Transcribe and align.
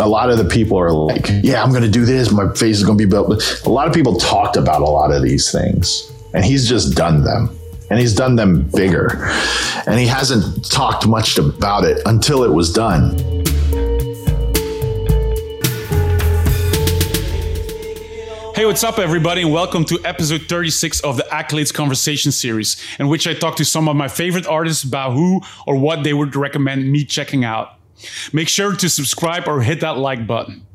a 0.00 0.08
lot 0.08 0.30
of 0.30 0.38
the 0.38 0.44
people 0.44 0.78
are 0.78 0.92
like, 0.92 1.26
yeah, 1.42 1.62
I'm 1.62 1.70
going 1.70 1.82
to 1.82 1.90
do 1.90 2.04
this. 2.04 2.30
My 2.30 2.52
face 2.54 2.78
is 2.78 2.84
going 2.84 2.96
to 2.96 3.04
be 3.04 3.10
built. 3.10 3.42
A 3.64 3.70
lot 3.70 3.88
of 3.88 3.94
people 3.94 4.16
talked 4.16 4.56
about 4.56 4.80
a 4.80 4.84
lot 4.84 5.10
of 5.10 5.22
these 5.22 5.50
things, 5.50 6.12
and 6.32 6.44
he's 6.44 6.68
just 6.68 6.96
done 6.96 7.24
them. 7.24 7.50
And 7.90 7.98
he's 7.98 8.14
done 8.14 8.36
them 8.36 8.68
bigger. 8.68 9.16
And 9.86 9.98
he 9.98 10.06
hasn't 10.06 10.70
talked 10.70 11.06
much 11.06 11.38
about 11.38 11.84
it 11.84 12.02
until 12.04 12.44
it 12.44 12.52
was 12.52 12.70
done. 12.70 13.16
Hey, 18.54 18.66
what's 18.66 18.84
up, 18.84 18.98
everybody, 18.98 19.40
and 19.40 19.52
welcome 19.52 19.86
to 19.86 19.98
episode 20.04 20.42
36 20.42 21.00
of 21.00 21.16
the 21.16 21.22
Accolades 21.30 21.72
Conversation 21.72 22.30
series, 22.30 22.76
in 22.98 23.08
which 23.08 23.26
I 23.26 23.32
talk 23.32 23.56
to 23.56 23.64
some 23.64 23.88
of 23.88 23.96
my 23.96 24.08
favorite 24.08 24.46
artists 24.46 24.84
about 24.84 25.12
who 25.14 25.40
or 25.66 25.76
what 25.76 26.04
they 26.04 26.12
would 26.12 26.36
recommend 26.36 26.92
me 26.92 27.06
checking 27.06 27.42
out. 27.42 27.77
Make 28.32 28.48
sure 28.48 28.74
to 28.74 28.88
subscribe 28.88 29.46
or 29.46 29.62
hit 29.62 29.80
that 29.80 29.98
like 29.98 30.26
button. 30.26 30.66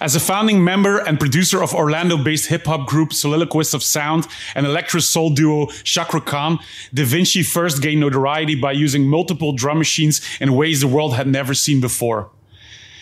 As 0.00 0.16
a 0.16 0.20
founding 0.20 0.64
member 0.64 0.98
and 0.98 1.20
producer 1.20 1.62
of 1.62 1.74
Orlando 1.74 2.16
based 2.16 2.46
hip 2.46 2.66
hop 2.66 2.88
group 2.88 3.10
Solillaquists 3.10 3.74
of 3.74 3.82
Sound 3.82 4.26
and 4.54 4.66
electro 4.66 5.00
soul 5.00 5.30
duo 5.30 5.66
Chaka 5.84 6.20
Khan, 6.20 6.58
DiViNCi 6.94 7.46
first 7.46 7.82
gained 7.82 8.00
notoriety 8.00 8.54
by 8.54 8.72
using 8.72 9.06
multiple 9.06 9.52
drum 9.52 9.78
machines 9.78 10.20
in 10.40 10.54
ways 10.54 10.80
the 10.80 10.88
world 10.88 11.14
had 11.14 11.26
never 11.26 11.54
seen 11.54 11.80
before. 11.80 12.30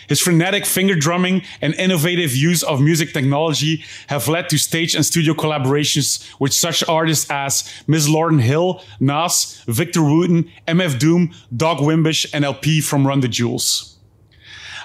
His 0.08 0.20
frenetic 0.20 0.64
finger 0.64 0.94
drumming 0.94 1.42
and 1.60 1.74
innovative 1.74 2.34
use 2.34 2.62
of 2.62 2.80
music 2.80 3.12
technology 3.12 3.84
have 4.08 4.26
led 4.26 4.48
to 4.48 4.58
stage 4.58 4.94
and 4.94 5.04
studio 5.04 5.34
collaborations 5.34 6.28
with 6.40 6.52
such 6.52 6.82
artists 6.88 7.30
as 7.30 7.70
Miss 7.86 8.08
Lauryn 8.08 8.40
Hill, 8.40 8.82
Nas, 9.00 9.62
Victor 9.66 10.02
Wooten, 10.02 10.50
MF 10.66 10.98
Doom, 10.98 11.34
Doug 11.54 11.78
Wimbish, 11.78 12.26
and 12.32 12.44
El-P 12.44 12.80
from 12.80 13.06
Run 13.06 13.20
the 13.20 13.28
Jewels. 13.28 13.98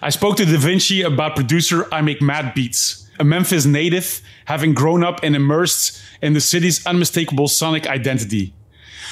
I 0.01 0.09
spoke 0.09 0.35
to 0.37 0.43
DiViNCi 0.43 1.05
about 1.05 1.37
producer 1.37 1.83
IMAKEMADBEATS, 1.83 3.07
a 3.19 3.23
Memphis 3.23 3.65
native, 3.65 4.21
having 4.45 4.73
grown 4.73 5.03
up 5.03 5.21
and 5.23 5.35
immersed 5.35 6.02
in 6.21 6.33
the 6.33 6.41
city's 6.41 6.85
unmistakable 6.85 7.47
sonic 7.47 7.87
identity. 7.87 8.53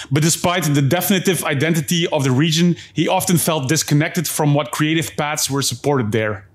But 0.10 0.24
despite 0.24 0.64
the 0.64 0.82
definitive 0.82 1.44
identity 1.44 2.08
of 2.08 2.24
the 2.24 2.32
region, 2.32 2.76
he 2.94 3.08
often 3.08 3.38
felt 3.38 3.70
disconnected 3.70 4.28
from 4.28 4.54
what 4.54 4.72
creative 4.72 5.16
paths 5.16 5.50
were 5.50 5.62
supported 5.62 6.12
there. 6.12 6.46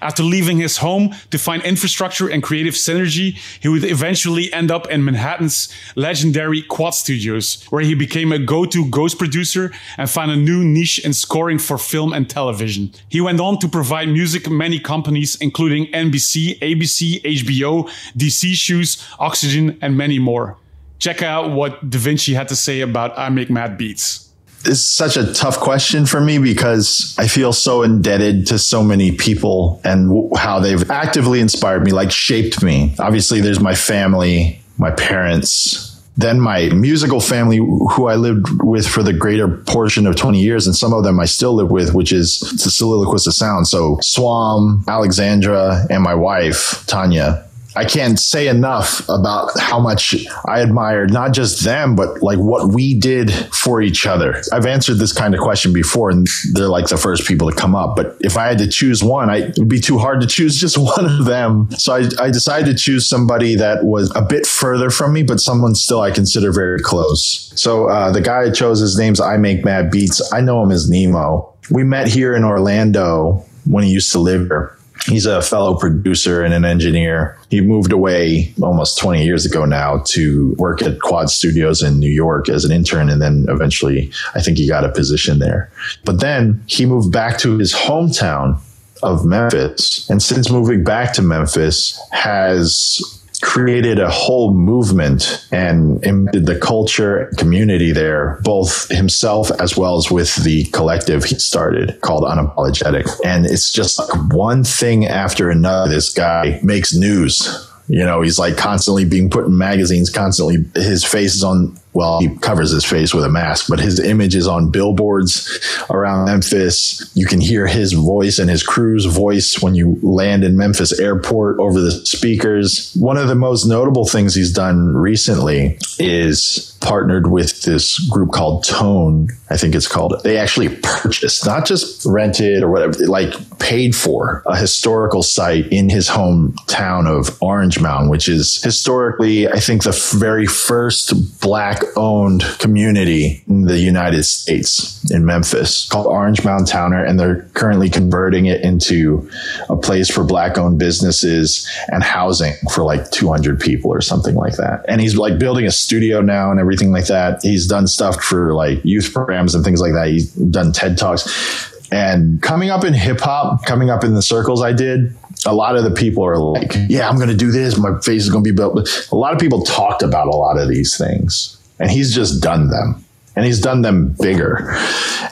After 0.00 0.22
leaving 0.22 0.58
his 0.58 0.78
home 0.78 1.14
to 1.30 1.38
find 1.38 1.62
infrastructure 1.62 2.28
and 2.28 2.42
creative 2.42 2.74
synergy, 2.74 3.38
he 3.60 3.68
would 3.68 3.84
eventually 3.84 4.52
end 4.52 4.70
up 4.70 4.88
in 4.90 5.04
Manhattan's 5.04 5.72
legendary 5.96 6.62
Quad 6.62 6.94
Studios, 6.94 7.64
where 7.70 7.82
he 7.82 7.94
became 7.94 8.32
a 8.32 8.38
go-to 8.38 8.88
ghost 8.90 9.18
producer 9.18 9.72
and 9.96 10.08
found 10.10 10.30
a 10.30 10.36
new 10.36 10.62
niche 10.64 10.98
in 11.04 11.12
scoring 11.12 11.58
for 11.58 11.78
film 11.78 12.12
and 12.12 12.28
television. 12.28 12.92
He 13.08 13.20
went 13.20 13.40
on 13.40 13.58
to 13.60 13.68
provide 13.68 14.08
music 14.08 14.44
to 14.44 14.50
many 14.50 14.78
companies, 14.78 15.36
including 15.40 15.86
NBC, 15.86 16.58
ABC, 16.60 17.22
HBO, 17.22 17.88
DC 18.16 18.54
Shoes, 18.54 19.04
Oxygen, 19.18 19.78
and 19.80 19.96
many 19.96 20.18
more. 20.18 20.56
Check 20.98 21.22
out 21.22 21.52
what 21.52 21.88
DiViNCi 21.88 22.34
had 22.34 22.48
to 22.48 22.56
say 22.56 22.80
about 22.80 23.16
IMAKEMADBEATS 23.16 24.28
it's 24.64 24.80
such 24.80 25.16
a 25.16 25.32
tough 25.32 25.58
question 25.58 26.04
for 26.04 26.20
me 26.20 26.38
because 26.38 27.14
I 27.18 27.28
feel 27.28 27.52
so 27.52 27.82
indebted 27.82 28.46
to 28.48 28.58
so 28.58 28.82
many 28.82 29.12
people 29.12 29.80
and 29.84 30.36
how 30.36 30.58
they've 30.60 30.90
actively 30.90 31.40
inspired 31.40 31.84
me, 31.84 31.92
like 31.92 32.10
shaped 32.10 32.62
me. 32.62 32.94
Obviously, 32.98 33.40
there's 33.40 33.60
my 33.60 33.74
family, 33.74 34.60
my 34.76 34.90
parents, 34.90 35.88
then 36.16 36.40
my 36.40 36.68
musical 36.70 37.20
family, 37.20 37.58
who 37.58 38.08
I 38.08 38.16
lived 38.16 38.46
with 38.62 38.88
for 38.88 39.04
the 39.04 39.12
greater 39.12 39.46
portion 39.46 40.04
of 40.06 40.16
20 40.16 40.40
years, 40.40 40.66
and 40.66 40.74
some 40.74 40.92
of 40.92 41.04
them 41.04 41.20
I 41.20 41.26
still 41.26 41.54
live 41.54 41.70
with, 41.70 41.94
which 41.94 42.12
is 42.12 42.40
the 42.40 42.70
Solillaquist 42.70 43.28
of 43.28 43.34
Sound. 43.34 43.68
So 43.68 43.98
Swam, 44.02 44.84
Alexandra, 44.88 45.86
and 45.88 46.02
my 46.02 46.14
wife, 46.14 46.84
Tanya. 46.88 47.47
I 47.78 47.84
can't 47.84 48.18
say 48.18 48.48
enough 48.48 49.08
about 49.08 49.56
how 49.60 49.78
much 49.78 50.26
I 50.48 50.58
admired 50.58 51.12
not 51.12 51.32
just 51.32 51.64
them, 51.64 51.94
but 51.94 52.20
like 52.24 52.40
what 52.40 52.74
we 52.74 52.98
did 52.98 53.30
for 53.54 53.80
each 53.80 54.04
other. 54.04 54.42
I've 54.52 54.66
answered 54.66 54.94
this 54.94 55.12
kind 55.12 55.32
of 55.32 55.38
question 55.38 55.72
before, 55.72 56.10
and 56.10 56.26
they're 56.54 56.66
like 56.66 56.88
the 56.88 56.96
first 56.96 57.28
people 57.28 57.48
to 57.48 57.54
come 57.54 57.76
up. 57.76 57.94
But 57.94 58.16
if 58.18 58.36
I 58.36 58.48
had 58.48 58.58
to 58.58 58.66
choose 58.66 59.00
one, 59.04 59.30
I, 59.30 59.36
it 59.50 59.58
would 59.58 59.68
be 59.68 59.78
too 59.78 59.96
hard 59.96 60.20
to 60.22 60.26
choose 60.26 60.60
just 60.60 60.76
one 60.96 61.04
of 61.04 61.24
them. 61.26 61.70
So 61.78 61.94
I, 61.94 62.08
I 62.20 62.30
decided 62.32 62.66
to 62.66 62.74
choose 62.74 63.08
somebody 63.08 63.54
that 63.54 63.84
was 63.84 64.12
a 64.16 64.22
bit 64.22 64.44
further 64.44 64.90
from 64.90 65.12
me, 65.12 65.22
but 65.22 65.38
someone 65.38 65.76
still 65.76 66.00
I 66.00 66.10
consider 66.10 66.50
very 66.50 66.80
close. 66.80 67.52
So 67.54 67.88
uh, 67.88 68.10
the 68.10 68.20
guy 68.20 68.46
I 68.46 68.50
chose, 68.50 68.80
his 68.80 68.98
name's 68.98 69.20
IMAKEMADBEATS. 69.20 70.32
I 70.32 70.40
know 70.40 70.64
him 70.64 70.72
as 70.72 70.90
Nemo. 70.90 71.54
We 71.70 71.84
met 71.84 72.08
here 72.08 72.34
in 72.34 72.42
Orlando 72.42 73.44
when 73.66 73.84
he 73.84 73.90
used 73.90 74.10
to 74.12 74.18
live 74.18 74.48
here 74.48 74.77
He's 75.06 75.26
a 75.26 75.40
fellow 75.42 75.76
producer 75.76 76.42
and 76.42 76.52
an 76.52 76.64
engineer. 76.64 77.38
He 77.50 77.60
moved 77.60 77.92
away 77.92 78.52
almost 78.62 78.98
20 78.98 79.24
years 79.24 79.46
ago 79.46 79.64
now 79.64 80.02
to 80.08 80.54
work 80.58 80.82
at 80.82 81.00
Quad 81.00 81.30
Studios 81.30 81.82
in 81.82 81.98
New 81.98 82.10
York 82.10 82.48
as 82.48 82.64
an 82.64 82.72
intern. 82.72 83.08
And 83.08 83.22
then 83.22 83.46
eventually, 83.48 84.10
I 84.34 84.40
think 84.40 84.58
he 84.58 84.68
got 84.68 84.84
a 84.84 84.90
position 84.90 85.38
there. 85.38 85.70
But 86.04 86.20
then 86.20 86.62
he 86.66 86.84
moved 86.86 87.12
back 87.12 87.38
to 87.38 87.58
his 87.58 87.72
hometown 87.72 88.60
of 89.02 89.24
Memphis. 89.24 90.08
And 90.10 90.22
since 90.22 90.50
moving 90.50 90.84
back 90.84 91.12
to 91.14 91.22
Memphis, 91.22 92.00
has 92.10 93.00
created 93.42 93.98
a 93.98 94.10
whole 94.10 94.52
movement 94.52 95.46
and 95.52 96.04
embedded 96.04 96.46
the 96.46 96.58
culture 96.58 97.32
community 97.38 97.92
there, 97.92 98.40
both 98.42 98.88
himself 98.88 99.50
as 99.60 99.76
well 99.76 99.96
as 99.96 100.10
with 100.10 100.34
the 100.44 100.64
collective 100.66 101.24
he 101.24 101.38
started 101.38 102.00
called 102.00 102.24
Unapologetic. 102.24 103.08
And 103.24 103.46
it's 103.46 103.70
just 103.70 103.98
like 103.98 104.32
one 104.32 104.64
thing 104.64 105.06
after 105.06 105.50
another. 105.50 105.90
This 105.90 106.12
guy 106.12 106.60
makes 106.62 106.94
news. 106.94 107.66
You 107.88 108.04
know, 108.04 108.20
he's 108.20 108.38
like 108.38 108.56
constantly 108.56 109.04
being 109.04 109.30
put 109.30 109.46
in 109.46 109.56
magazines, 109.56 110.10
constantly 110.10 110.64
his 110.74 111.04
face 111.04 111.34
is 111.34 111.42
on 111.42 111.78
well, 111.92 112.20
he 112.20 112.28
covers 112.36 112.70
his 112.70 112.84
face 112.84 113.14
with 113.14 113.24
a 113.24 113.28
mask, 113.28 113.66
but 113.68 113.80
his 113.80 113.98
image 113.98 114.34
is 114.34 114.46
on 114.46 114.70
billboards 114.70 115.58
around 115.90 116.26
Memphis. 116.26 117.10
You 117.14 117.26
can 117.26 117.40
hear 117.40 117.66
his 117.66 117.92
voice 117.92 118.38
and 118.38 118.50
his 118.50 118.62
crew's 118.62 119.04
voice 119.04 119.60
when 119.62 119.74
you 119.74 119.98
land 120.02 120.44
in 120.44 120.56
Memphis 120.56 120.98
airport 120.98 121.58
over 121.58 121.80
the 121.80 121.90
speakers. 121.90 122.94
One 122.94 123.16
of 123.16 123.28
the 123.28 123.34
most 123.34 123.66
notable 123.66 124.06
things 124.06 124.34
he's 124.34 124.52
done 124.52 124.94
recently 124.94 125.78
is 125.98 126.76
partnered 126.80 127.30
with 127.30 127.62
this 127.62 127.98
group 128.08 128.32
called 128.32 128.64
Tone. 128.64 129.28
I 129.50 129.56
think 129.56 129.74
it's 129.74 129.88
called. 129.88 130.20
They 130.22 130.38
actually 130.38 130.68
purchased, 130.82 131.44
not 131.44 131.66
just 131.66 132.04
rented 132.06 132.62
or 132.62 132.70
whatever, 132.70 133.06
like 133.06 133.34
paid 133.58 133.94
for 133.94 134.42
a 134.46 134.56
historical 134.56 135.22
site 135.22 135.66
in 135.72 135.88
his 135.88 136.08
hometown 136.08 137.06
of 137.06 137.36
Orange 137.42 137.80
Mound, 137.80 138.10
which 138.10 138.28
is 138.28 138.62
historically, 138.62 139.48
I 139.48 139.60
think, 139.60 139.82
the 139.82 140.16
very 140.18 140.46
first 140.46 141.40
black 141.40 141.77
owned 141.96 142.42
community 142.58 143.42
in 143.48 143.62
the 143.62 143.78
United 143.78 144.24
States 144.24 145.10
in 145.10 145.24
Memphis 145.24 145.88
called 145.88 146.06
Orange 146.06 146.44
Mound 146.44 146.66
Towner. 146.66 147.04
And 147.04 147.18
they're 147.18 147.42
currently 147.54 147.90
converting 147.90 148.46
it 148.46 148.62
into 148.62 149.28
a 149.68 149.76
place 149.76 150.10
for 150.10 150.24
black 150.24 150.58
owned 150.58 150.78
businesses 150.78 151.68
and 151.88 152.02
housing 152.02 152.54
for 152.72 152.84
like 152.84 153.10
200 153.10 153.60
people 153.60 153.92
or 153.92 154.00
something 154.00 154.34
like 154.34 154.56
that. 154.56 154.84
And 154.88 155.00
he's 155.00 155.16
like 155.16 155.38
building 155.38 155.66
a 155.66 155.70
studio 155.70 156.20
now 156.20 156.50
and 156.50 156.60
everything 156.60 156.92
like 156.92 157.06
that. 157.06 157.40
He's 157.42 157.66
done 157.66 157.86
stuff 157.86 158.22
for 158.22 158.54
like 158.54 158.84
youth 158.84 159.12
programs 159.12 159.54
and 159.54 159.64
things 159.64 159.80
like 159.80 159.92
that. 159.92 160.08
He's 160.08 160.32
done 160.32 160.72
TED 160.72 160.98
Talks. 160.98 161.74
And 161.90 162.42
coming 162.42 162.70
up 162.70 162.84
in 162.84 162.92
hip 162.92 163.20
hop, 163.20 163.64
coming 163.64 163.88
up 163.88 164.04
in 164.04 164.14
the 164.14 164.22
circles 164.22 164.62
I 164.62 164.72
did, 164.72 165.16
a 165.46 165.54
lot 165.54 165.76
of 165.76 165.84
the 165.84 165.90
people 165.90 166.24
are 166.24 166.36
like, 166.36 166.74
yeah, 166.88 167.08
I'm 167.08 167.16
going 167.16 167.28
to 167.28 167.36
do 167.36 167.50
this. 167.50 167.78
My 167.78 167.98
face 168.00 168.24
is 168.24 168.30
going 168.30 168.44
to 168.44 168.50
be 168.50 168.54
built. 168.54 169.08
A 169.10 169.16
lot 169.16 169.32
of 169.32 169.38
people 169.38 169.62
talked 169.62 170.02
about 170.02 170.26
a 170.26 170.36
lot 170.36 170.58
of 170.58 170.68
these 170.68 170.96
things 170.96 171.57
and 171.78 171.90
he's 171.90 172.14
just 172.14 172.42
done 172.42 172.68
them. 172.68 173.04
And 173.36 173.46
he's 173.46 173.60
done 173.60 173.82
them 173.82 174.16
bigger. 174.20 174.68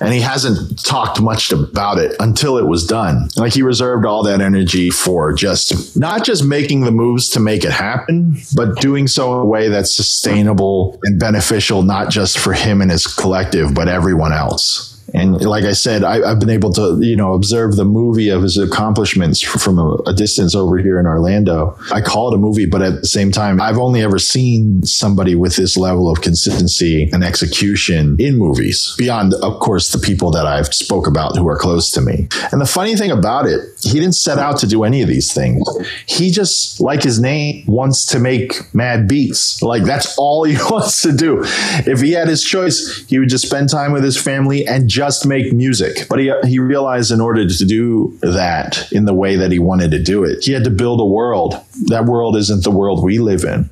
And 0.00 0.14
he 0.14 0.20
hasn't 0.20 0.84
talked 0.84 1.20
much 1.20 1.50
about 1.50 1.98
it 1.98 2.14
until 2.20 2.56
it 2.56 2.68
was 2.68 2.86
done. 2.86 3.28
Like 3.36 3.52
he 3.52 3.62
reserved 3.62 4.06
all 4.06 4.22
that 4.22 4.40
energy 4.40 4.90
for 4.90 5.32
just 5.32 5.96
not 5.96 6.24
just 6.24 6.44
making 6.44 6.82
the 6.82 6.92
moves 6.92 7.28
to 7.30 7.40
make 7.40 7.64
it 7.64 7.72
happen 7.72 8.36
but 8.54 8.76
doing 8.80 9.08
so 9.08 9.34
in 9.34 9.40
a 9.40 9.44
way 9.44 9.68
that's 9.68 9.92
sustainable 9.92 11.00
and 11.02 11.18
beneficial 11.18 11.82
not 11.82 12.10
just 12.10 12.38
for 12.38 12.52
him 12.52 12.80
and 12.80 12.92
his 12.92 13.06
collective 13.08 13.74
but 13.74 13.88
everyone 13.88 14.32
else 14.32 14.95
and 15.16 15.42
like 15.44 15.64
I 15.64 15.72
said, 15.72 16.04
I, 16.04 16.28
have 16.28 16.40
been 16.40 16.50
able 16.50 16.72
to, 16.74 16.98
you 17.00 17.16
know, 17.16 17.32
observe 17.32 17.76
the 17.76 17.86
movie 17.86 18.28
of 18.28 18.42
his 18.42 18.58
accomplishments 18.58 19.40
from 19.40 19.78
a, 19.78 19.94
a, 20.06 20.12
distance 20.12 20.54
over 20.54 20.76
here 20.76 20.98
in 20.98 21.06
Orlando. 21.06 21.76
I 21.90 22.02
call 22.02 22.32
it 22.32 22.34
a 22.34 22.38
movie, 22.38 22.66
but 22.66 22.82
at 22.82 23.00
the 23.00 23.06
same 23.06 23.32
time, 23.32 23.60
I've 23.60 23.78
only 23.78 24.02
ever 24.02 24.18
seen 24.18 24.82
somebody 24.82 25.34
with 25.34 25.56
this 25.56 25.76
level 25.76 26.10
of 26.10 26.20
consistency 26.20 27.08
and 27.12 27.24
execution 27.24 28.16
in 28.18 28.36
movies 28.36 28.94
beyond, 28.98 29.32
of 29.42 29.58
course, 29.60 29.90
the 29.90 29.98
people 29.98 30.30
that 30.32 30.46
I've 30.46 30.66
spoke 30.74 31.06
about 31.06 31.36
who 31.36 31.48
are 31.48 31.56
close 31.56 31.90
to 31.92 32.02
me. 32.02 32.28
And 32.52 32.60
the 32.60 32.66
funny 32.66 32.94
thing 32.94 33.10
about 33.10 33.46
it, 33.46 33.60
he 33.82 33.98
didn't 33.98 34.16
set 34.16 34.38
out 34.38 34.58
to 34.58 34.66
do 34.66 34.84
any 34.84 35.00
of 35.00 35.08
these 35.08 35.32
things. 35.32 35.66
He 36.06 36.30
just, 36.30 36.80
like 36.80 37.02
his 37.02 37.20
name, 37.20 37.64
wants 37.66 38.04
to 38.06 38.18
make 38.18 38.74
mad 38.74 39.08
beats. 39.08 39.62
Like 39.62 39.84
that's 39.84 40.16
all 40.18 40.44
he 40.44 40.56
wants 40.70 41.00
to 41.02 41.12
do. 41.12 41.40
If 41.86 42.02
he 42.02 42.12
had 42.12 42.28
his 42.28 42.44
choice, 42.44 43.04
he 43.08 43.18
would 43.18 43.30
just 43.30 43.46
spend 43.46 43.70
time 43.70 43.92
with 43.92 44.04
his 44.04 44.20
family 44.20 44.66
and 44.66 44.88
just 44.88 45.05
just 45.06 45.26
make 45.26 45.52
music. 45.52 46.08
But 46.08 46.18
he, 46.18 46.32
he 46.44 46.58
realized 46.58 47.10
in 47.10 47.20
order 47.20 47.46
to 47.46 47.64
do 47.64 48.18
that 48.22 48.90
in 48.92 49.04
the 49.04 49.14
way 49.14 49.36
that 49.36 49.52
he 49.52 49.58
wanted 49.58 49.90
to 49.92 50.02
do 50.02 50.24
it, 50.24 50.44
he 50.44 50.52
had 50.52 50.64
to 50.64 50.70
build 50.70 51.00
a 51.00 51.06
world. 51.06 51.54
That 51.86 52.04
world 52.04 52.36
isn't 52.36 52.64
the 52.64 52.70
world 52.70 53.02
we 53.02 53.18
live 53.18 53.44
in. 53.44 53.70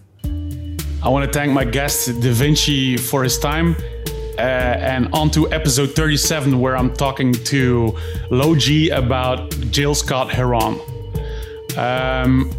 I 1.02 1.08
want 1.08 1.30
to 1.30 1.38
thank 1.38 1.52
my 1.52 1.64
guest, 1.64 2.08
DiViNCi, 2.08 2.98
for 2.98 3.22
his 3.22 3.38
time. 3.38 3.76
Uh, 4.38 4.40
and 4.40 5.08
on 5.12 5.30
to 5.30 5.52
episode 5.52 5.94
37, 5.94 6.58
where 6.58 6.76
I'm 6.76 6.92
talking 6.94 7.32
to 7.32 7.96
Low-G 8.30 8.90
about 8.90 9.54
Gil 9.70 9.94
Scott-Heron. 9.94 10.80
Um, 11.76 12.50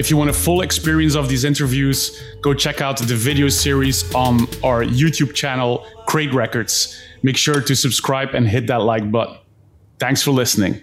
if 0.00 0.10
you 0.10 0.16
want 0.16 0.30
a 0.30 0.32
full 0.32 0.62
experience 0.62 1.14
of 1.14 1.28
these 1.28 1.44
interviews, 1.44 2.18
go 2.40 2.54
check 2.54 2.80
out 2.80 2.96
the 2.96 3.14
video 3.14 3.50
series 3.50 4.14
on 4.14 4.40
our 4.64 4.82
YouTube 4.82 5.34
channel, 5.34 5.86
Craig 6.06 6.32
Records. 6.32 6.98
Make 7.22 7.36
sure 7.36 7.60
to 7.60 7.76
subscribe 7.76 8.34
and 8.34 8.48
hit 8.48 8.66
that 8.68 8.80
like 8.80 9.12
button. 9.12 9.36
Thanks 9.98 10.22
for 10.22 10.30
listening. 10.30 10.80